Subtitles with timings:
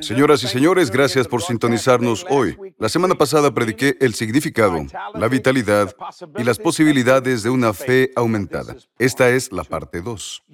[0.00, 2.56] Señoras y señores, gracias por sintonizarnos hoy.
[2.78, 4.84] La semana pasada prediqué el significado,
[5.14, 5.94] la vitalidad
[6.36, 8.76] y las posibilidades de una fe aumentada.
[8.98, 10.44] Esta es la parte 2.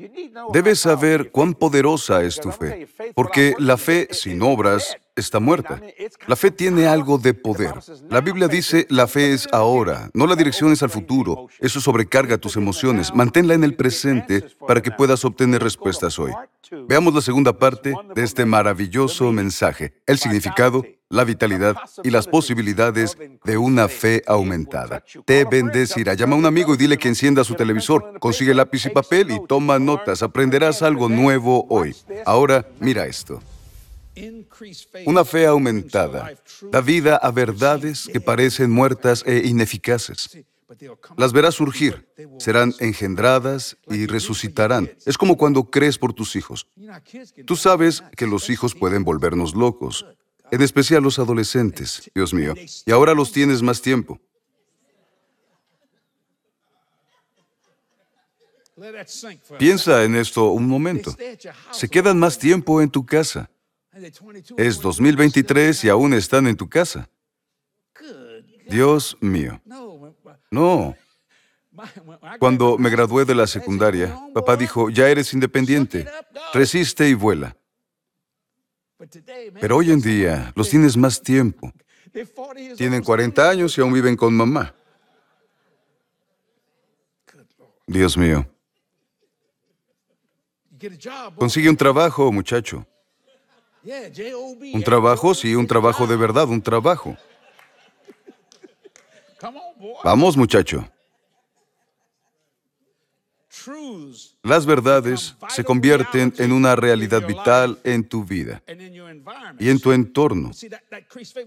[0.52, 5.80] Debes saber cuán poderosa es tu fe, porque la fe sin obras está muerta.
[6.26, 7.74] La fe tiene algo de poder.
[8.08, 11.48] La Biblia dice, la fe es ahora, no la dirección es al futuro.
[11.58, 13.14] Eso sobrecarga tus emociones.
[13.14, 16.32] Manténla en el presente para que puedas obtener respuestas hoy.
[16.88, 23.16] Veamos la segunda parte de este maravilloso mensaje, el significado, la vitalidad y las posibilidades
[23.44, 25.02] de una fe aumentada.
[25.24, 26.14] Te bendecirá.
[26.14, 28.18] Llama a un amigo y dile que encienda su televisor.
[28.20, 30.22] Consigue lápiz y papel y toma notas.
[30.22, 31.96] Aprenderás algo nuevo hoy.
[32.26, 33.40] Ahora, mira esto.
[35.06, 36.34] Una fe aumentada
[36.70, 40.38] da vida a verdades que parecen muertas e ineficaces.
[41.16, 42.06] Las verás surgir,
[42.38, 44.90] serán engendradas y resucitarán.
[45.06, 46.66] Es como cuando crees por tus hijos.
[47.46, 50.04] Tú sabes que los hijos pueden volvernos locos,
[50.50, 52.54] en especial los adolescentes, Dios mío,
[52.84, 54.20] y ahora los tienes más tiempo.
[59.58, 61.14] Piensa en esto un momento.
[61.72, 63.50] Se quedan más tiempo en tu casa.
[64.56, 67.08] Es 2023 y aún están en tu casa.
[68.68, 69.60] Dios mío.
[70.50, 70.96] No.
[72.38, 76.08] Cuando me gradué de la secundaria, papá dijo, ya eres independiente,
[76.52, 77.56] resiste y vuela.
[79.60, 81.72] Pero hoy en día los tienes más tiempo.
[82.76, 84.74] Tienen 40 años y aún viven con mamá.
[87.86, 88.46] Dios mío.
[91.36, 92.86] Consigue un trabajo, muchacho.
[94.74, 97.16] Un trabajo, sí, un trabajo de verdad, un trabajo.
[100.04, 100.88] Vamos, muchacho.
[104.48, 108.62] Las verdades se convierten en una realidad vital en tu vida
[109.58, 110.52] y en tu entorno.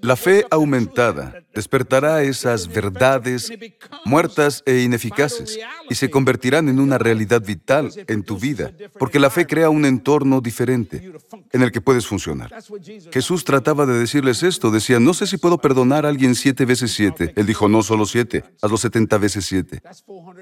[0.01, 3.51] La fe aumentada despertará esas verdades
[4.05, 5.59] muertas e ineficaces
[5.89, 9.85] y se convertirán en una realidad vital en tu vida, porque la fe crea un
[9.85, 11.11] entorno diferente
[11.51, 12.53] en el que puedes funcionar.
[13.11, 16.91] Jesús trataba de decirles esto, decía, no sé si puedo perdonar a alguien siete veces
[16.91, 17.33] siete.
[17.35, 19.81] Él dijo, no solo siete, hazlo setenta veces siete.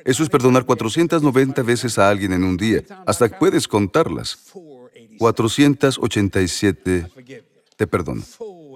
[0.03, 4.51] Eso es perdonar 490 veces a alguien en un día, hasta puedes contarlas.
[5.17, 7.07] 487
[7.75, 8.23] te perdono.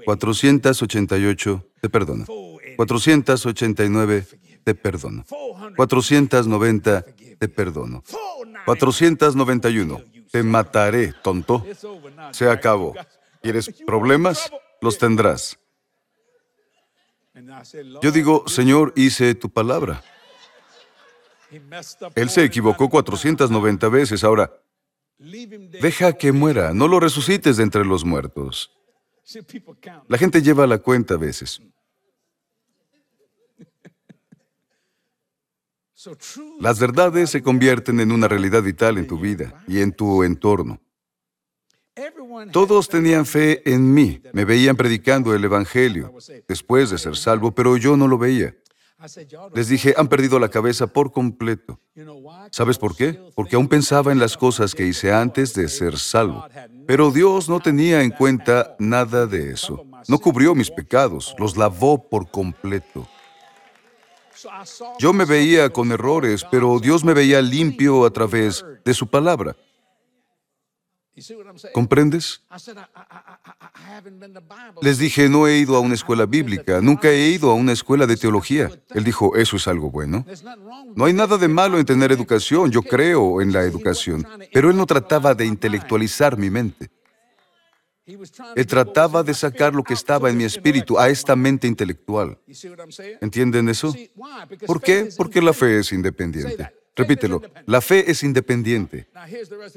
[0.05, 2.25] 488 te perdono.
[2.75, 4.25] 489
[4.63, 5.25] te perdono.
[5.75, 7.05] 490
[7.39, 8.03] te perdono.
[8.65, 10.01] 491
[10.31, 11.65] te mataré, tonto.
[12.31, 12.95] Se acabó.
[13.41, 14.51] ¿Quieres problemas?
[14.81, 15.59] Los tendrás.
[18.01, 20.03] Yo digo, Señor, hice tu palabra.
[22.15, 24.23] Él se equivocó 490 veces.
[24.23, 24.51] Ahora,
[25.17, 28.71] deja que muera, no lo resucites de entre los muertos.
[30.07, 31.61] La gente lleva la cuenta a veces.
[36.59, 40.81] Las verdades se convierten en una realidad vital en tu vida y en tu entorno.
[42.51, 46.13] Todos tenían fe en mí, me veían predicando el Evangelio
[46.47, 48.55] después de ser salvo, pero yo no lo veía.
[49.53, 51.79] Les dije, han perdido la cabeza por completo.
[52.51, 53.19] ¿Sabes por qué?
[53.35, 56.45] Porque aún pensaba en las cosas que hice antes de ser salvo.
[56.87, 59.85] Pero Dios no tenía en cuenta nada de eso.
[60.07, 63.07] No cubrió mis pecados, los lavó por completo.
[64.99, 69.55] Yo me veía con errores, pero Dios me veía limpio a través de su palabra.
[71.73, 72.41] ¿Comprendes?
[74.81, 78.07] Les dije, no he ido a una escuela bíblica, nunca he ido a una escuela
[78.07, 78.71] de teología.
[78.95, 80.25] Él dijo, ¿eso es algo bueno?
[80.95, 84.77] No hay nada de malo en tener educación, yo creo en la educación, pero él
[84.77, 86.89] no trataba de intelectualizar mi mente.
[88.55, 92.37] Él trataba de sacar lo que estaba en mi espíritu a esta mente intelectual.
[93.21, 93.95] ¿Entienden eso?
[94.65, 95.09] ¿Por qué?
[95.15, 96.82] Porque la fe es independiente.
[96.95, 99.07] Repítelo, la fe es independiente.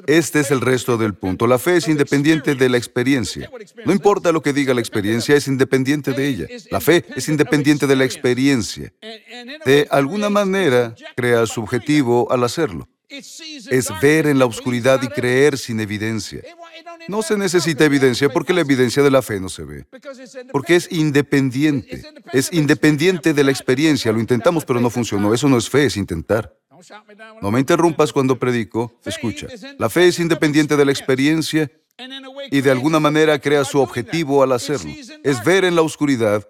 [0.07, 1.47] Este es el resto del punto.
[1.47, 3.51] La fe es independiente de la experiencia.
[3.87, 6.47] No importa lo que diga la experiencia, es independiente de ella.
[6.71, 8.93] La fe es independiente de la experiencia.
[9.65, 12.87] De alguna manera, crea su objetivo al hacerlo.
[13.09, 16.43] Es ver en la oscuridad y creer sin evidencia.
[17.09, 19.87] No se necesita evidencia porque la evidencia de la fe no se ve.
[20.51, 22.03] Porque es independiente.
[22.33, 24.13] Es independiente de la experiencia.
[24.13, 25.33] Lo intentamos pero no funcionó.
[25.33, 26.53] Eso no es fe, es intentar.
[27.41, 28.93] No me interrumpas cuando predico.
[29.05, 29.47] Escucha.
[29.79, 31.71] La fe es independiente de la experiencia
[32.51, 34.91] y de alguna manera crea su objetivo al hacerlo.
[35.23, 36.47] Es ver en la oscuridad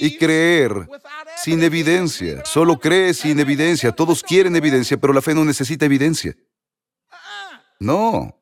[0.00, 0.88] y creer
[1.36, 2.44] sin evidencia.
[2.44, 3.92] Solo cree sin evidencia.
[3.92, 6.36] Todos quieren evidencia, pero la fe no necesita evidencia.
[7.78, 8.36] No.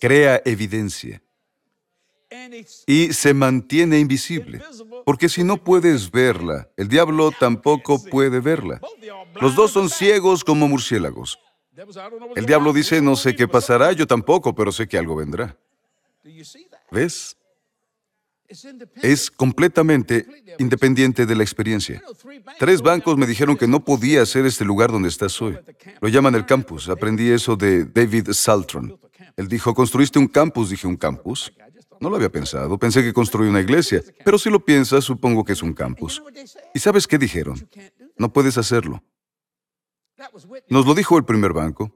[0.00, 1.22] crea evidencia
[2.86, 4.60] y se mantiene invisible.
[5.08, 8.78] Porque si no puedes verla, el diablo tampoco puede verla.
[9.40, 11.38] Los dos son ciegos como murciélagos.
[12.36, 15.56] El diablo dice, no sé qué pasará, yo tampoco, pero sé que algo vendrá.
[16.90, 17.38] ¿Ves?
[19.00, 20.26] Es completamente
[20.58, 22.02] independiente de la experiencia.
[22.58, 25.58] Tres bancos me dijeron que no podía ser este lugar donde estás hoy.
[26.02, 26.90] Lo llaman el campus.
[26.90, 29.00] Aprendí eso de David Saltron.
[29.38, 30.68] Él dijo, ¿construiste un campus?
[30.68, 31.50] Dije, ¿un campus?
[32.00, 32.78] No lo había pensado.
[32.78, 34.02] Pensé que construí una iglesia.
[34.24, 36.22] Pero si lo piensas, supongo que es un campus.
[36.74, 37.68] ¿Y sabes qué dijeron?
[38.16, 39.02] No puedes hacerlo.
[40.68, 41.94] Nos lo dijo el primer banco.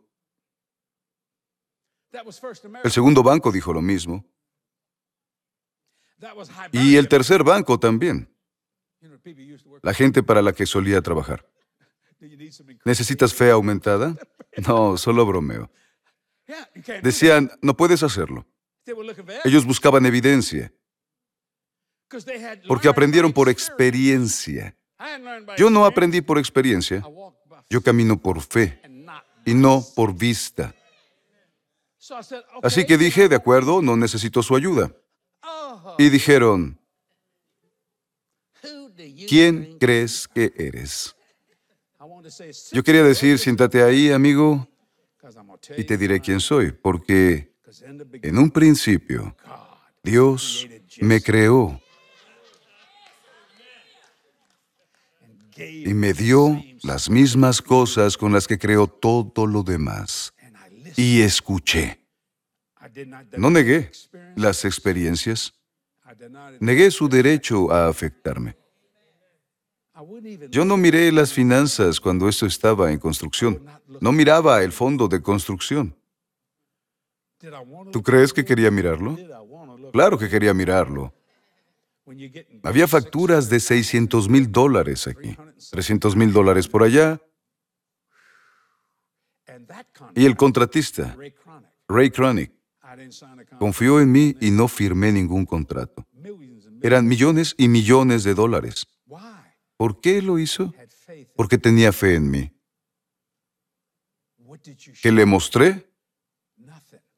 [2.84, 4.24] El segundo banco dijo lo mismo.
[6.70, 8.28] Y el tercer banco también.
[9.82, 11.48] La gente para la que solía trabajar.
[12.84, 14.16] ¿Necesitas fe aumentada?
[14.68, 15.70] No, solo bromeo.
[17.02, 18.46] Decían, no puedes hacerlo.
[19.44, 20.72] Ellos buscaban evidencia,
[22.66, 24.76] porque aprendieron por experiencia.
[25.56, 27.02] Yo no aprendí por experiencia,
[27.70, 28.80] yo camino por fe
[29.44, 30.74] y no por vista.
[32.62, 34.94] Así que dije, de acuerdo, no necesito su ayuda.
[35.98, 36.80] Y dijeron,
[39.28, 41.14] ¿quién crees que eres?
[42.72, 44.68] Yo quería decir, siéntate ahí, amigo,
[45.76, 49.34] y te diré quién soy, porque en un principio
[50.02, 50.68] Dios
[51.00, 51.80] me creó
[55.56, 60.32] y me dio las mismas cosas con las que creó todo lo demás.
[60.96, 62.00] Y escuché.
[63.36, 63.90] No negué
[64.36, 65.54] las experiencias,
[66.60, 68.56] negué su derecho a afectarme.
[70.50, 73.64] Yo no miré las finanzas cuando esto estaba en construcción.
[74.00, 75.94] No miraba el fondo de construcción.
[77.90, 79.16] ¿Tú crees que quería mirarlo?
[79.92, 81.12] Claro que quería mirarlo.
[82.62, 85.36] Había facturas de 600 mil dólares aquí,
[85.70, 87.20] 300 mil dólares por allá.
[90.14, 91.16] Y el contratista,
[91.88, 92.52] Ray Cronick,
[93.58, 96.06] confió en mí y no firmé ningún contrato.
[96.82, 98.86] Eran millones y millones de dólares.
[99.76, 100.72] ¿Por qué lo hizo?
[101.36, 102.52] Porque tenía fe en mí.
[105.02, 105.91] ¿Qué le mostré?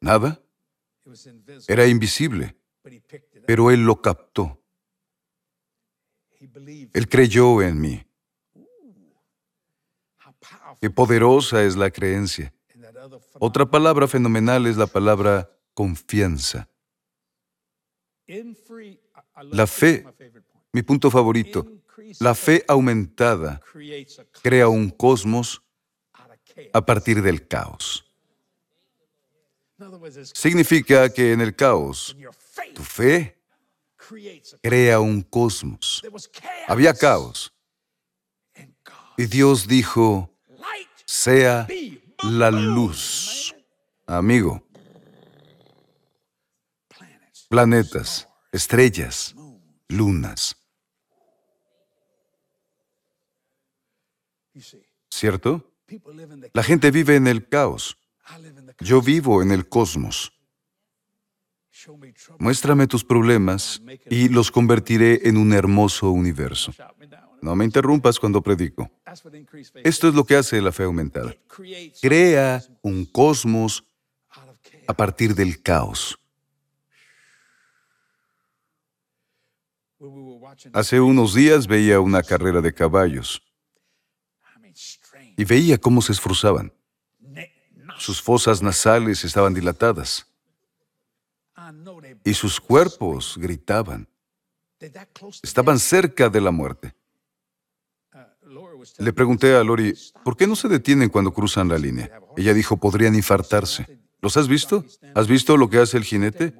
[0.05, 0.39] Nada.
[1.67, 2.55] Era invisible,
[3.47, 4.63] pero él lo captó.
[6.93, 8.07] Él creyó en mí.
[10.79, 12.53] Qué poderosa es la creencia.
[13.41, 16.69] Otra palabra fenomenal es la palabra confianza.
[19.53, 20.05] La fe,
[20.73, 21.67] mi punto favorito,
[22.21, 23.63] la fe aumentada
[24.43, 25.63] crea un cosmos
[26.75, 28.04] a partir del caos.
[30.35, 32.17] Significa que en el caos,
[32.75, 33.37] tu fe
[34.63, 36.03] crea un cosmos.
[36.69, 37.53] Había caos.
[39.17, 40.31] Y Dios dijo,
[41.05, 41.67] sea
[42.23, 43.55] la luz.
[44.07, 44.63] Amigo,
[47.49, 49.35] planetas, estrellas,
[49.89, 50.57] lunas.
[55.11, 55.73] ¿Cierto?
[56.53, 57.97] La gente vive en el caos.
[58.81, 60.33] Yo vivo en el cosmos.
[62.39, 66.73] Muéstrame tus problemas y los convertiré en un hermoso universo.
[67.43, 68.91] No me interrumpas cuando predico.
[69.83, 71.35] Esto es lo que hace la fe aumentada.
[72.01, 73.85] Crea un cosmos
[74.87, 76.19] a partir del caos.
[80.73, 83.43] Hace unos días veía una carrera de caballos
[85.37, 86.73] y veía cómo se esforzaban.
[87.99, 90.27] Sus fosas nasales estaban dilatadas
[92.25, 94.09] y sus cuerpos gritaban.
[95.43, 96.95] Estaban cerca de la muerte.
[98.99, 102.11] Le pregunté a Lori, ¿por qué no se detienen cuando cruzan la línea?
[102.37, 103.87] Ella dijo, podrían infartarse.
[104.21, 104.85] ¿Los has visto?
[105.15, 106.55] ¿Has visto lo que hace el jinete?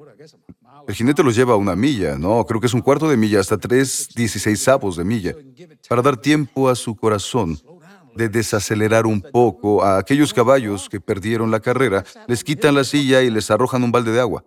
[0.87, 3.41] El jinete los lleva a una milla, no, creo que es un cuarto de milla,
[3.41, 5.35] hasta tres dieciséisavos de milla,
[5.89, 7.59] para dar tiempo a su corazón
[8.15, 13.23] de desacelerar un poco a aquellos caballos que perdieron la carrera, les quitan la silla
[13.23, 14.45] y les arrojan un balde de agua.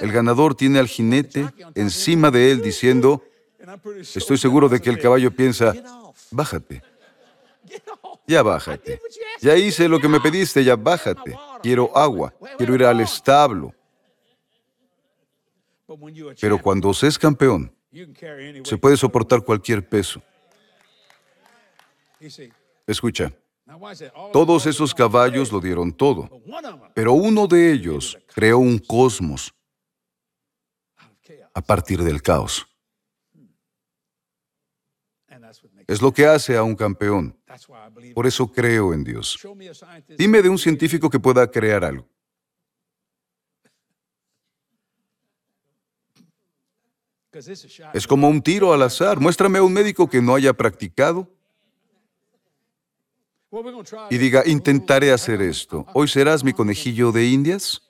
[0.00, 3.22] El ganador tiene al jinete encima de él diciendo,
[4.14, 5.74] estoy seguro de que el caballo piensa,
[6.30, 6.82] bájate,
[8.26, 9.00] ya bájate,
[9.40, 13.74] ya hice lo que me pediste, ya bájate, quiero agua, quiero ir al establo.
[16.40, 17.72] Pero cuando se es campeón,
[18.64, 20.22] se puede soportar cualquier peso.
[22.86, 23.32] Escucha,
[24.32, 26.30] Todos esos caballos lo dieron todo,
[26.94, 29.52] pero uno de ellos creó un cosmos
[31.52, 32.66] a partir del caos.
[35.86, 37.36] Es lo que hace a un campeón.
[38.14, 39.38] Por eso creo en Dios.
[40.16, 42.08] Dime de un científico que pueda crear algo.
[47.92, 49.20] Es como un tiro al azar.
[49.20, 51.35] Muéstrame a un médico que no haya practicado
[54.10, 55.86] y diga, intentaré hacer esto.
[55.94, 57.82] ¿Hoy serás mi conejillo de indias?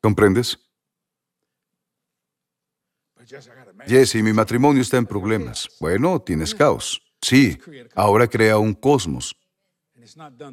[0.00, 0.58] ¿Comprendes?
[3.86, 5.68] Jesse, mi matrimonio está en problemas.
[5.78, 7.00] Bueno, tienes caos.
[7.20, 7.58] Sí,
[7.94, 9.36] ahora crea un cosmos.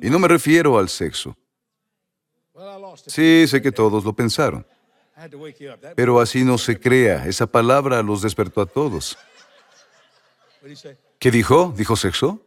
[0.01, 1.35] Y no me refiero al sexo.
[3.07, 4.65] Sí, sé que todos lo pensaron.
[5.95, 7.25] Pero así no se crea.
[7.25, 9.17] Esa palabra los despertó a todos.
[11.19, 11.73] ¿Qué dijo?
[11.75, 12.45] ¿Dijo sexo?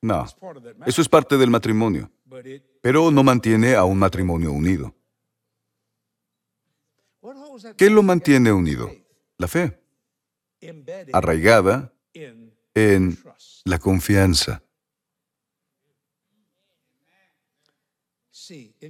[0.00, 0.26] No.
[0.86, 2.10] Eso es parte del matrimonio.
[2.80, 4.94] Pero no mantiene a un matrimonio unido.
[7.76, 8.90] ¿Qué lo mantiene unido?
[9.38, 9.78] La fe.
[11.12, 11.92] Arraigada
[12.74, 13.18] en
[13.64, 14.62] la confianza.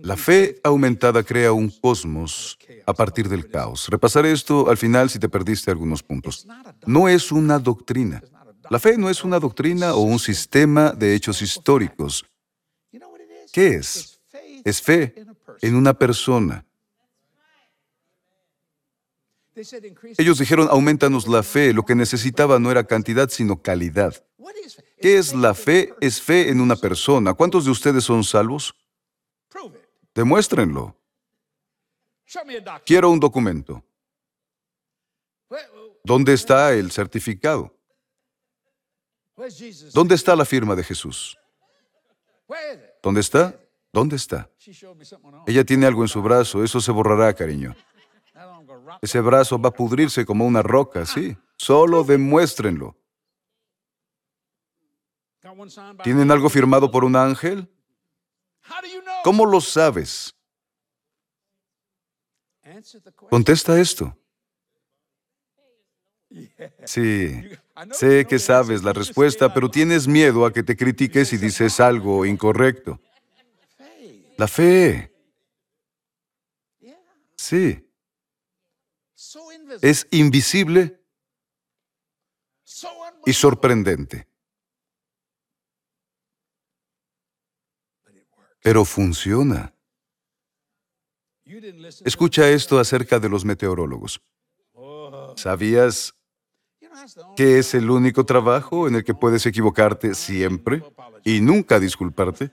[0.02, 3.88] La fe aumentada crea un cosmos a partir del caos.
[3.88, 6.46] Repasaré esto al final si te perdiste algunos puntos.
[6.86, 8.22] No es una doctrina.
[8.70, 12.24] La fe no es una doctrina o un sistema de hechos históricos.
[13.52, 14.20] ¿Qué es?
[14.64, 15.14] Es fe
[15.60, 16.64] en una persona.
[20.16, 21.74] Ellos dijeron, aumentanos la fe.
[21.74, 24.24] Lo que necesitaba no era cantidad, sino calidad.
[25.00, 25.92] ¿Qué es la fe?
[26.00, 27.34] Es fe en una persona.
[27.34, 28.74] ¿Cuántos de ustedes son salvos?
[30.14, 30.96] Demuéstrenlo.
[32.84, 33.84] Quiero un documento.
[36.04, 37.74] ¿Dónde está el certificado?
[39.92, 41.38] ¿Dónde está la firma de Jesús?
[43.02, 43.58] ¿Dónde está?
[43.92, 44.50] ¿Dónde está?
[45.46, 47.74] Ella tiene algo en su brazo, eso se borrará, cariño.
[49.00, 51.36] Ese brazo va a pudrirse como una roca, sí.
[51.56, 52.96] Solo demuéstrenlo.
[56.02, 57.71] ¿Tienen algo firmado por un ángel?
[59.22, 60.34] ¿Cómo lo sabes?
[63.30, 64.16] Contesta esto.
[66.86, 67.50] Sí,
[67.92, 72.24] sé que sabes la respuesta, pero tienes miedo a que te critiques y dices algo
[72.24, 73.00] incorrecto.
[74.36, 75.12] La fe.
[77.36, 77.86] Sí.
[79.82, 81.00] Es invisible
[83.26, 84.26] y sorprendente.
[88.62, 89.74] Pero funciona.
[92.04, 94.20] Escucha esto acerca de los meteorólogos.
[95.36, 96.14] ¿Sabías
[97.36, 100.82] que es el único trabajo en el que puedes equivocarte siempre
[101.24, 102.50] y nunca disculparte?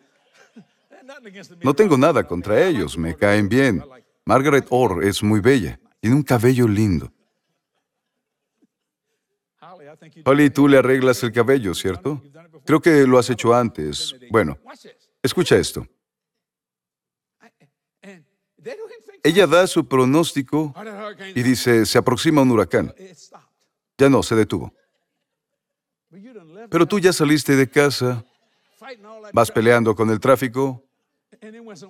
[1.63, 3.83] No tengo nada contra ellos, me caen bien.
[4.25, 7.11] Margaret Orr es muy bella, tiene un cabello lindo.
[10.25, 12.21] Holly, tú le arreglas el cabello, ¿cierto?
[12.65, 14.15] Creo que lo has hecho antes.
[14.29, 14.57] Bueno,
[15.21, 15.85] escucha esto.
[19.23, 20.73] Ella da su pronóstico
[21.35, 22.93] y dice, se aproxima un huracán.
[23.97, 24.73] Ya no, se detuvo.
[26.69, 28.23] Pero tú ya saliste de casa,
[29.33, 30.83] vas peleando con el tráfico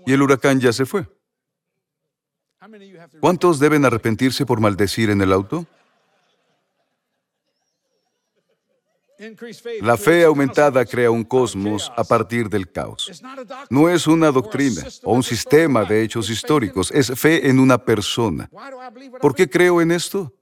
[0.06, 1.08] y el huracán ya se fue.
[3.22, 5.66] ¿Cuántos deben arrepentirse por maldecir en el auto?
[9.82, 13.22] La fe aumentada crea un cosmos a partir del caos.
[13.70, 18.50] No es una doctrina o un sistema de hechos históricos, es fe en una persona.
[19.22, 20.34] ¿Por qué creo en esto?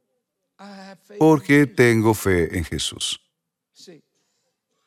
[1.17, 3.19] Porque tengo fe en Jesús.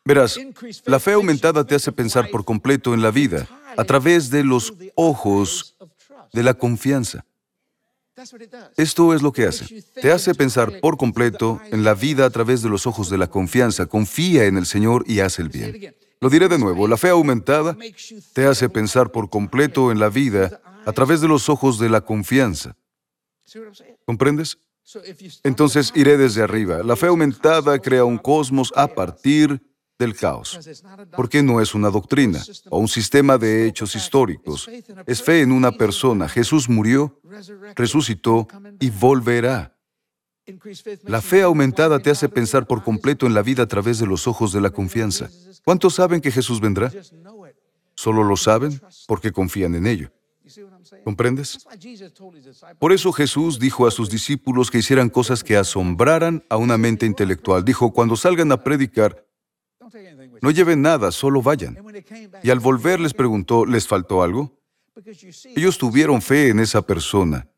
[0.04, 0.38] Verás,
[0.86, 4.72] la fe aumentada te hace pensar por completo en la vida a través de los
[4.94, 5.76] ojos
[6.32, 7.24] de la confianza.
[8.76, 9.82] Esto es lo que hace.
[9.94, 13.28] Te hace pensar por completo en la vida a través de los ojos de la
[13.28, 13.86] confianza.
[13.86, 15.94] Confía en el Señor y haz el bien.
[16.20, 17.76] Lo diré de nuevo, la fe aumentada
[18.34, 22.02] te hace pensar por completo en la vida a través de los ojos de la
[22.02, 22.76] confianza.
[24.04, 24.58] ¿Comprendes?
[25.44, 26.82] Entonces iré desde arriba.
[26.82, 29.62] La fe aumentada crea un cosmos a partir
[30.00, 30.58] del caos,
[31.14, 34.68] porque no es una doctrina o un sistema de hechos históricos.
[35.06, 36.28] Es fe en una persona.
[36.28, 37.20] Jesús murió,
[37.76, 38.48] resucitó
[38.80, 39.76] y volverá.
[41.04, 44.26] La fe aumentada te hace pensar por completo en la vida a través de los
[44.26, 45.30] ojos de la confianza.
[45.64, 46.90] ¿Cuántos saben que Jesús vendrá?
[47.94, 50.10] Solo lo saben porque confían en ello.
[51.04, 51.66] ¿Comprendes?
[52.78, 57.06] Por eso Jesús dijo a sus discípulos que hicieran cosas que asombraran a una mente
[57.06, 57.64] intelectual.
[57.64, 59.29] Dijo, cuando salgan a predicar,
[60.40, 61.78] no lleven nada, solo vayan.
[62.42, 64.52] Y al volver les preguntó, ¿les faltó algo?
[65.56, 67.48] Ellos tuvieron fe en esa persona.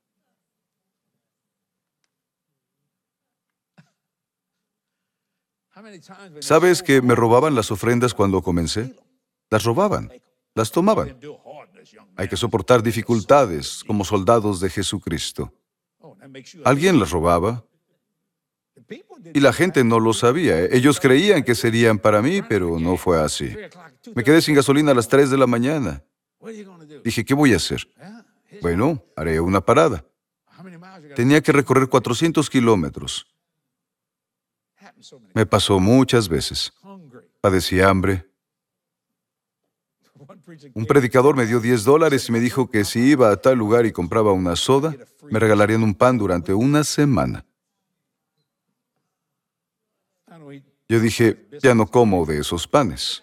[6.41, 8.95] ¿Sabes que me robaban las ofrendas cuando comencé?
[9.51, 10.13] Las robaban,
[10.55, 11.19] las tomaban.
[12.17, 15.53] Hay que soportar dificultades como soldados de Jesucristo.
[16.65, 17.65] Alguien las robaba
[19.35, 20.61] y la gente no lo sabía.
[20.65, 23.55] Ellos creían que serían para mí, pero no fue así.
[24.15, 26.03] Me quedé sin gasolina a las 3 de la mañana.
[27.05, 27.89] Dije, ¿qué voy a hacer?
[28.61, 30.05] Bueno, haré una parada.
[31.15, 33.27] Tenía que recorrer 400 kilómetros.
[35.35, 36.73] Me pasó muchas veces.
[37.41, 38.29] Padecí hambre.
[40.75, 43.87] Un predicador me dio 10 dólares y me dijo que si iba a tal lugar
[43.87, 44.95] y compraba una soda,
[45.31, 47.45] me regalarían un pan durante una semana.
[50.93, 53.23] Yo dije, ya no como de esos panes.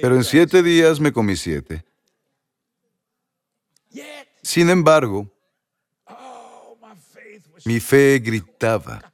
[0.00, 1.84] Pero en siete días me comí siete.
[4.42, 5.30] Sin embargo,
[7.64, 9.12] mi fe gritaba,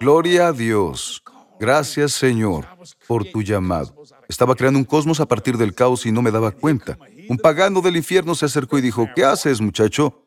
[0.00, 1.22] Gloria a Dios,
[1.60, 2.66] gracias Señor
[3.06, 3.94] por tu llamado.
[4.30, 6.96] Estaba creando un cosmos a partir del caos y no me daba cuenta.
[7.28, 10.26] Un pagano del infierno se acercó y dijo, ¿qué haces, muchacho?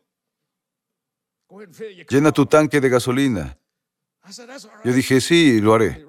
[2.08, 3.58] Llena tu tanque de gasolina.
[4.84, 6.04] Yo dije, sí, lo haré.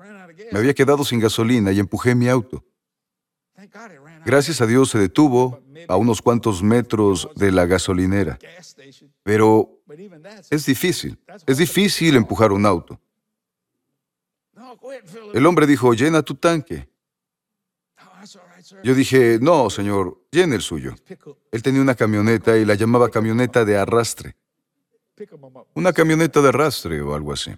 [0.52, 2.64] Me había quedado sin gasolina y empujé mi auto.
[4.26, 8.38] Gracias a Dios se detuvo a unos cuantos metros de la gasolinera.
[9.24, 9.82] Pero
[10.50, 13.00] es difícil, es difícil empujar un auto.
[15.34, 16.90] El hombre dijo, llena tu tanque.
[18.84, 20.94] Yo dije, no, señor, llene el suyo.
[21.52, 24.36] Él tenía una camioneta y la llamaba camioneta de arrastre.
[25.74, 27.52] Una camioneta de arrastre o algo así.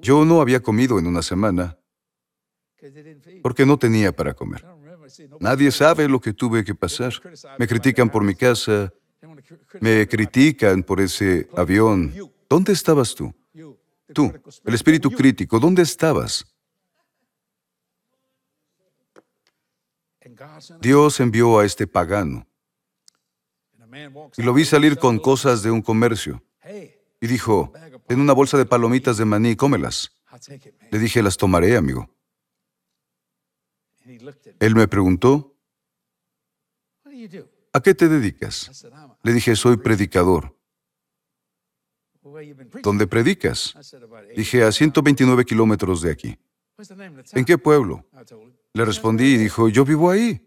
[0.00, 1.78] Yo no había comido en una semana
[3.42, 4.64] porque no tenía para comer.
[5.40, 7.14] Nadie sabe lo que tuve que pasar.
[7.58, 8.92] Me critican por mi casa,
[9.80, 12.12] me critican por ese avión.
[12.48, 13.32] ¿Dónde estabas tú?
[14.12, 14.32] Tú,
[14.64, 16.46] el espíritu crítico, ¿dónde estabas?
[20.80, 22.46] Dios envió a este pagano
[24.36, 26.42] y lo vi salir con cosas de un comercio
[27.20, 27.72] y dijo,
[28.08, 30.10] en una bolsa de palomitas de maní, cómelas.
[30.90, 32.10] Le dije, las tomaré, amigo.
[34.60, 35.56] Él me preguntó,
[37.72, 38.86] ¿a qué te dedicas?
[39.22, 40.56] Le dije, soy predicador.
[42.82, 43.74] ¿Dónde predicas?
[44.36, 46.38] Dije, a 129 kilómetros de aquí.
[47.32, 48.04] ¿En qué pueblo?
[48.74, 50.45] Le respondí y dijo, yo vivo ahí.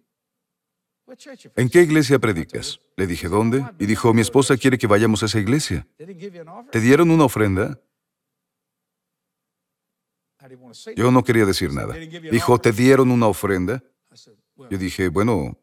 [1.55, 2.79] ¿En qué iglesia predicas?
[2.95, 3.65] Le dije, ¿dónde?
[3.79, 5.87] Y dijo, mi esposa quiere que vayamos a esa iglesia.
[6.71, 7.79] ¿Te dieron una ofrenda?
[10.95, 11.95] Yo no quería decir nada.
[11.95, 13.83] Dijo, ¿te dieron una ofrenda?
[14.69, 15.57] Yo dije, bueno,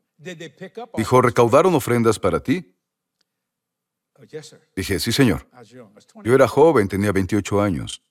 [0.97, 2.73] dijo, ¿recaudaron ofrendas para ti?
[4.75, 5.47] Dije, sí, señor.
[6.25, 8.03] Yo era joven, tenía 28 años,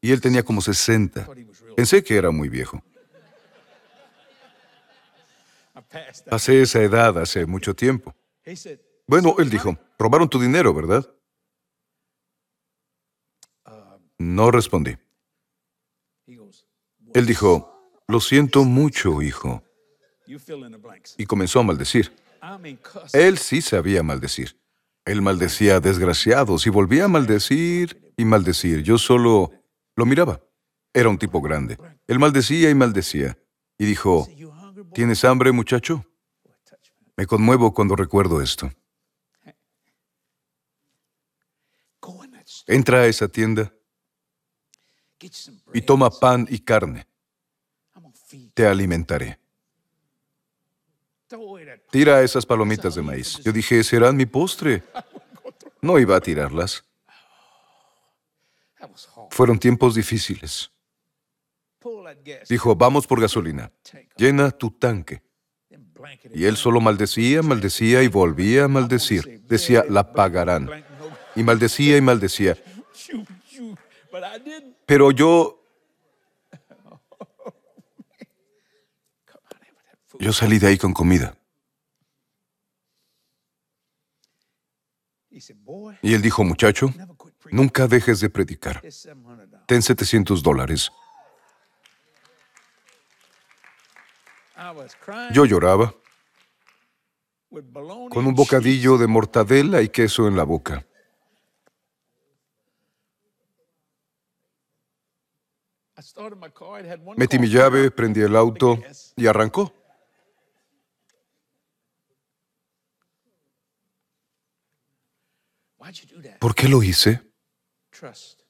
[0.00, 1.28] y él tenía como 60.
[1.74, 2.82] Pensé que era muy viejo.
[6.28, 8.14] Pasé esa edad hace mucho tiempo.
[9.06, 11.08] Bueno, él dijo, robaron tu dinero, ¿verdad?
[14.18, 14.96] No respondí.
[17.14, 19.62] Él dijo, lo siento mucho, hijo.
[21.16, 22.12] Y comenzó a maldecir.
[23.12, 24.58] Él sí sabía maldecir.
[25.04, 28.82] Él maldecía a desgraciados y volvía a maldecir y maldecir.
[28.82, 29.52] Yo solo
[29.96, 30.42] lo miraba.
[30.92, 31.78] Era un tipo grande.
[32.06, 33.38] Él maldecía y maldecía.
[33.78, 34.28] Y dijo,
[34.92, 36.04] ¿tienes hambre, muchacho?
[37.16, 38.70] Me conmuevo cuando recuerdo esto.
[42.66, 43.72] Entra a esa tienda
[45.74, 47.06] y toma pan y carne.
[48.54, 49.38] Te alimentaré.
[51.90, 53.38] Tira esas palomitas de maíz.
[53.38, 54.84] Yo dije, serán mi postre.
[55.80, 56.84] No iba a tirarlas.
[59.30, 60.70] Fueron tiempos difíciles.
[62.48, 63.70] Dijo, vamos por gasolina.
[64.16, 65.22] Llena tu tanque.
[66.32, 69.42] Y él solo maldecía, maldecía y volvía a maldecir.
[69.46, 70.84] Decía, la pagarán.
[71.34, 72.56] Y maldecía y maldecía.
[74.86, 75.54] Pero yo...
[80.20, 81.36] Yo salí de ahí con comida.
[86.02, 86.92] Y él dijo, muchacho,
[87.52, 88.82] nunca dejes de predicar.
[89.66, 90.90] Ten 700 dólares.
[95.32, 95.94] Yo lloraba.
[98.10, 100.84] con un bocadillo de mortadela y queso en la boca.
[107.16, 108.78] Metí mi llave, prendí el auto
[109.16, 109.72] y arrancó.
[116.38, 117.22] ¿Por qué lo hice?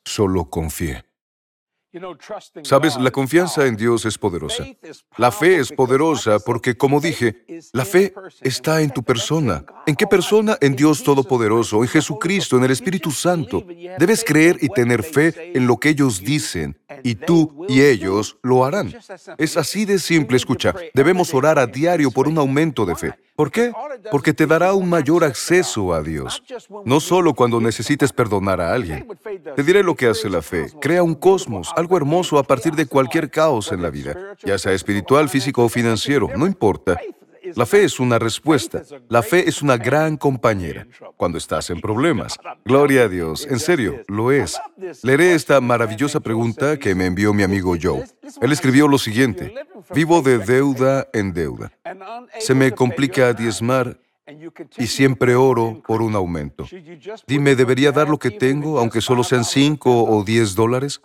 [0.05, 1.08] Solo confié.
[2.64, 4.64] Sabes, la confianza en Dios es poderosa.
[5.16, 9.64] La fe es poderosa porque, como dije, la fe está en tu persona.
[9.87, 10.59] ¿En qué persona?
[10.61, 13.64] En Dios Todopoderoso, en Jesucristo, en el Espíritu Santo.
[13.98, 18.64] Debes creer y tener fe en lo que ellos dicen, y tú y ellos lo
[18.64, 18.94] harán.
[19.37, 20.74] Es así de simple, escucha.
[20.94, 23.14] Debemos orar a diario por un aumento de fe.
[23.37, 23.72] ¿Por qué?
[24.11, 26.42] Porque te dará un mayor acceso a Dios.
[26.85, 29.07] No solo cuando necesites perdonar a alguien.
[29.55, 30.66] Te diré lo que hace la fe.
[30.81, 34.72] Crea un cosmos, algo hermoso a partir de cualquier caos en la vida, ya sea
[34.72, 36.98] espiritual, físico o financiero, no importa.
[37.55, 38.83] La fe es una respuesta.
[39.09, 42.39] La fe es una gran compañera cuando estás en problemas.
[42.65, 43.47] Gloria a Dios.
[43.49, 44.61] En serio, lo es.
[45.03, 48.05] Leeré esta maravillosa pregunta que me envió mi amigo Joe.
[48.41, 49.55] Él escribió lo siguiente.
[49.95, 51.73] Vivo de deuda en deuda.
[52.39, 53.99] Se me complica diezmar
[54.77, 56.67] y siempre oro por un aumento.
[57.27, 61.01] Dime, ¿debería dar lo que tengo, aunque solo sean 5 o 10 dólares?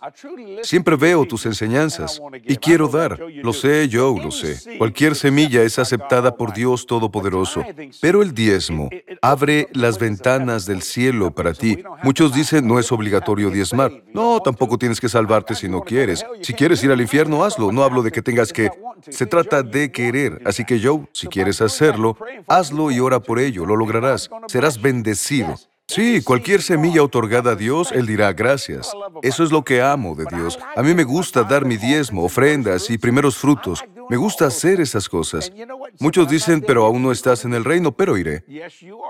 [0.62, 3.18] Siempre veo tus enseñanzas y quiero dar.
[3.42, 4.78] Lo sé, yo lo sé.
[4.78, 7.64] Cualquier semilla es aceptada por Dios Todopoderoso,
[8.00, 8.90] pero el diezmo
[9.22, 11.78] abre las ventanas del cielo para ti.
[12.02, 13.92] Muchos dicen, no es obligatorio diezmar.
[14.12, 16.24] No, tampoco tienes que salvarte si no quieres.
[16.42, 17.72] Si quieres ir al infierno, hazlo.
[17.72, 18.70] No hablo de que tengas que...
[19.08, 20.40] Se trata de querer.
[20.44, 25.56] Así que yo, si quieres hacerlo, hazlo y ora por ello, lo lograrás, serás bendecido.
[25.86, 28.90] Sí, cualquier semilla otorgada a Dios, Él dirá gracias.
[29.22, 30.58] Eso es lo que amo de Dios.
[30.74, 33.84] A mí me gusta dar mi diezmo, ofrendas y primeros frutos.
[34.08, 35.52] Me gusta hacer esas cosas.
[36.00, 38.44] Muchos dicen, pero aún no estás en el reino, pero iré.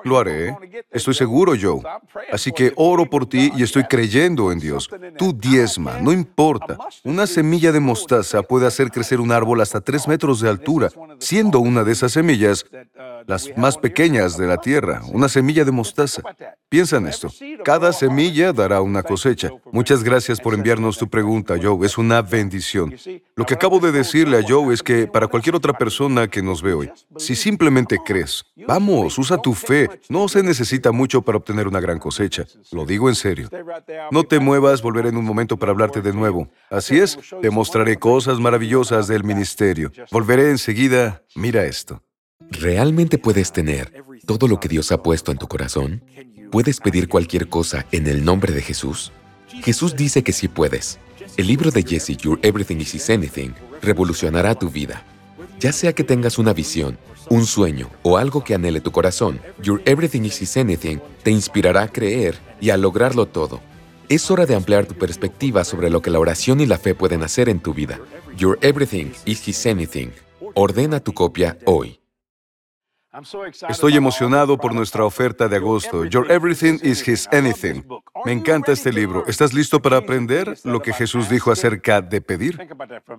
[0.04, 0.56] Lo haré.
[0.90, 1.80] Estoy seguro, Joe.
[2.32, 4.90] Así que oro por ti y estoy creyendo en Dios.
[5.16, 6.76] Tú diezma, no importa.
[7.04, 11.60] Una semilla de mostaza puede hacer crecer un árbol hasta tres metros de altura, siendo
[11.60, 12.66] una de esas semillas
[13.26, 16.22] las más pequeñas de la tierra, una semilla de mostaza.
[16.68, 17.28] Piensa en esto.
[17.64, 19.50] Cada semilla dará una cosecha.
[19.70, 21.86] Muchas gracias por enviarnos tu pregunta, Joe.
[21.86, 22.96] Es una bendición.
[23.36, 26.62] Lo que acabo de decirle a Joe es que para cualquier otra persona que nos
[26.62, 29.88] ve hoy, si simplemente crees, vamos, usa tu fe.
[30.08, 32.44] No se necesita mucho para obtener una gran cosecha.
[32.72, 33.48] Lo digo en serio.
[34.10, 36.48] No te muevas, volveré en un momento para hablarte de nuevo.
[36.70, 39.92] Así es, te mostraré cosas maravillosas del ministerio.
[40.10, 41.22] Volveré enseguida.
[41.36, 42.02] Mira esto.
[42.50, 46.02] ¿Realmente puedes tener todo lo que Dios ha puesto en tu corazón?
[46.50, 49.12] ¿Puedes pedir cualquier cosa en el nombre de Jesús?
[49.62, 50.98] Jesús dice que sí puedes.
[51.36, 55.04] El libro de Jesse, Your Everything is His Anything, revolucionará tu vida.
[55.58, 56.98] Ya sea que tengas una visión,
[57.30, 61.82] un sueño o algo que anhele tu corazón, Your Everything is His Anything te inspirará
[61.82, 63.60] a creer y a lograrlo todo.
[64.08, 67.22] Es hora de ampliar tu perspectiva sobre lo que la oración y la fe pueden
[67.22, 67.98] hacer en tu vida.
[68.36, 70.10] Your Everything is His Anything.
[70.54, 72.03] Ordena tu copia hoy.
[73.68, 76.04] Estoy emocionado por nuestra oferta de agosto.
[76.04, 77.84] Your Everything is His Anything.
[78.24, 79.24] Me encanta este libro.
[79.26, 82.58] ¿Estás listo para aprender lo que Jesús dijo acerca de pedir?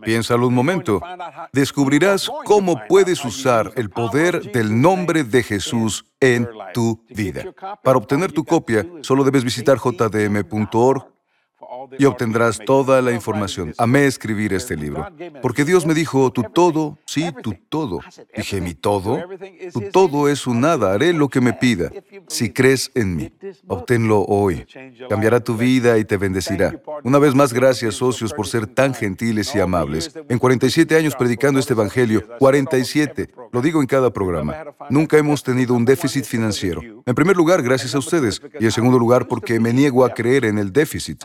[0.02, 1.02] Piénsalo un momento.
[1.54, 7.46] Descubrirás cómo puedes usar el poder del nombre de Jesús en tu vida.
[7.82, 11.15] Para obtener tu copia, solo debes visitar jdm.org
[11.98, 13.74] y obtendrás toda la información.
[13.78, 15.08] Amé escribir este libro,
[15.42, 18.00] porque Dios me dijo, tu todo, sí, tu todo.
[18.36, 19.24] Dije, mi todo,
[19.74, 21.92] tu todo es un nada, haré lo que me pida,
[22.28, 23.34] si crees en mí.
[23.68, 24.66] Obténlo hoy.
[25.10, 26.82] Cambiará tu vida y te bendecirá.
[27.04, 30.12] Una vez más, gracias, socios, por ser tan gentiles y amables.
[30.30, 35.74] En 47 años predicando este Evangelio, 47, lo digo en cada programa, nunca hemos tenido
[35.74, 36.82] un déficit financiero.
[37.06, 40.46] En primer lugar, gracias a ustedes, y en segundo lugar, porque me niego a creer
[40.46, 41.24] en el déficit.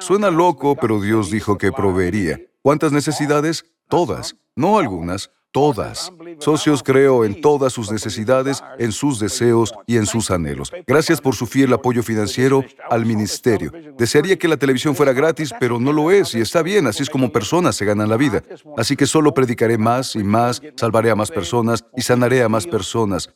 [0.00, 2.40] Suena loco, pero Dios dijo que proveería.
[2.62, 3.64] ¿Cuántas necesidades?
[3.88, 6.12] Todas, no algunas, todas.
[6.38, 10.72] Socios creo en todas sus necesidades, en sus deseos y en sus anhelos.
[10.86, 13.72] Gracias por su fiel apoyo financiero al ministerio.
[13.98, 17.10] Desearía que la televisión fuera gratis, pero no lo es y está bien, así es
[17.10, 18.42] como personas se ganan la vida.
[18.76, 22.66] Así que solo predicaré más y más, salvaré a más personas y sanaré a más
[22.66, 23.30] personas.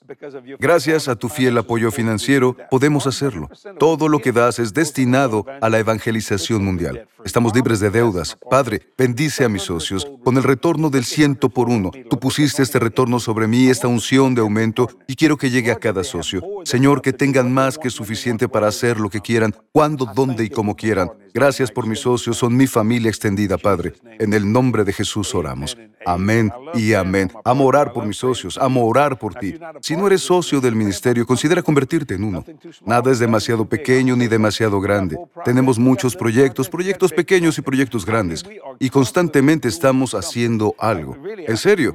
[0.58, 3.48] Gracias a tu fiel apoyo financiero, podemos hacerlo.
[3.78, 7.08] Todo lo que das es destinado a la evangelización mundial.
[7.24, 8.36] Estamos libres de deudas.
[8.48, 12.78] Padre, bendice a mis socios con el retorno del ciento por uno Tú pusiste este
[12.86, 16.40] retorno sobre mí, esta unción de aumento, y quiero que llegue a cada socio.
[16.64, 20.76] Señor, que tengan más que suficiente para hacer lo que quieran, cuando, dónde y como
[20.76, 21.10] quieran.
[21.34, 23.92] Gracias por mis socios, son mi familia extendida, Padre.
[24.18, 25.76] En el nombre de Jesús oramos.
[26.06, 27.30] Amén y amén.
[27.44, 29.58] Amo orar por mis socios, amo orar por ti.
[29.80, 32.44] Si no eres socio del ministerio, considera convertirte en uno.
[32.86, 35.18] Nada es demasiado pequeño ni demasiado grande.
[35.44, 38.44] Tenemos muchos proyectos, proyectos pequeños y proyectos grandes.
[38.78, 41.16] Y constantemente estamos haciendo algo.
[41.36, 41.94] En serio.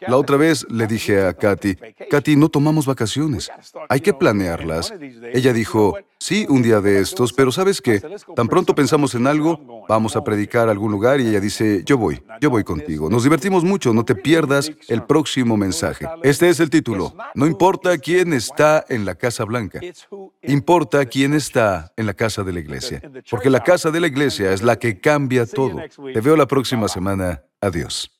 [0.00, 1.76] La otra vez le dije a Katy,
[2.10, 3.50] Katy, no tomamos vacaciones.
[3.88, 4.92] Hay que planearlas.
[5.32, 8.02] Ella dijo, sí, un día de estos, pero ¿sabes qué?
[8.34, 11.98] Tan pronto pensamos en algo, vamos a predicar a algún lugar y ella dice, yo
[11.98, 13.10] voy, yo voy contigo.
[13.10, 16.06] Nos divertimos mucho, no te pierdas el próximo mensaje.
[16.22, 17.14] Este es el título.
[17.34, 19.80] No importa quién está en la Casa Blanca,
[20.42, 23.02] importa quién está en la casa de la iglesia.
[23.30, 25.80] Porque la casa de la iglesia es la que cambia todo.
[26.12, 27.42] Te veo la próxima semana.
[27.60, 28.19] Adiós.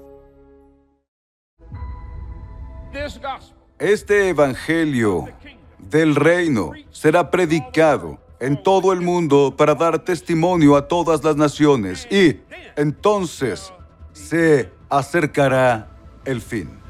[3.79, 5.27] Este Evangelio
[5.77, 12.07] del reino será predicado en todo el mundo para dar testimonio a todas las naciones
[12.11, 12.39] y
[12.75, 13.71] entonces
[14.13, 15.89] se acercará
[16.25, 16.80] el fin.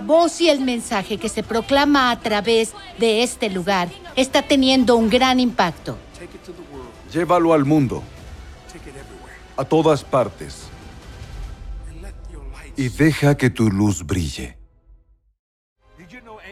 [0.00, 4.96] La voz y el mensaje que se proclama a través de este lugar está teniendo
[4.96, 5.98] un gran impacto.
[7.12, 8.02] Llévalo al mundo,
[9.58, 10.62] a todas partes,
[12.78, 14.56] y deja que tu luz brille.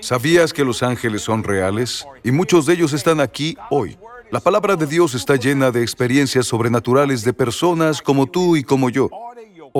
[0.00, 2.06] ¿Sabías que los ángeles son reales?
[2.22, 3.96] Y muchos de ellos están aquí hoy.
[4.30, 8.90] La palabra de Dios está llena de experiencias sobrenaturales de personas como tú y como
[8.90, 9.08] yo.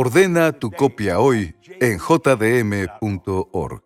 [0.00, 3.82] Ordena tu copia hoy en jdm.org.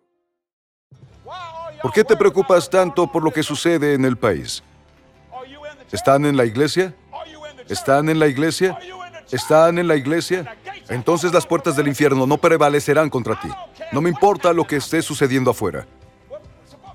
[1.81, 4.61] ¿Por qué te preocupas tanto por lo que sucede en el país?
[5.91, 6.93] ¿Están en la iglesia?
[7.67, 8.77] ¿Están en la iglesia?
[9.31, 10.55] ¿Están en la iglesia?
[10.87, 13.49] Entonces las puertas del infierno no prevalecerán contra ti.
[13.91, 15.87] No me importa lo que esté sucediendo afuera.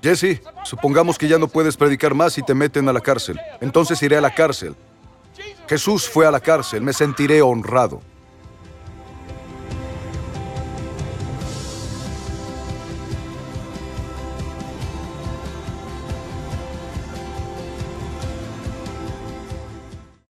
[0.01, 3.37] Jesse, supongamos que ya no puedes predicar más y te meten a la cárcel.
[3.59, 4.77] Entonces iré a la cárcel.
[5.67, 7.99] Jesús fue a la cárcel, me sentiré honrado.